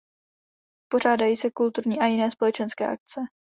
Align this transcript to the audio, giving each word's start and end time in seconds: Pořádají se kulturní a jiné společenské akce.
Pořádají 0.89 1.35
se 1.35 1.51
kulturní 1.51 1.99
a 1.99 2.05
jiné 2.05 2.31
společenské 2.31 2.87
akce. 2.87 3.21